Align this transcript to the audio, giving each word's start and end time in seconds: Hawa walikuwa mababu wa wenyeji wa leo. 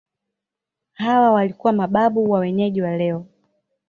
Hawa 0.93 1.31
walikuwa 1.31 1.73
mababu 1.73 2.31
wa 2.31 2.39
wenyeji 2.39 2.81
wa 2.81 2.97
leo. 2.97 3.25